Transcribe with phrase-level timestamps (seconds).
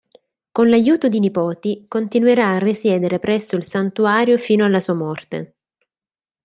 [0.51, 5.57] Con l'aiuto di nipoti continuerà a risiedere presso il santuario fino alla sua morte.